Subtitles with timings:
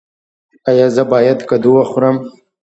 [0.69, 2.17] ایا زه باید کدو وخورم؟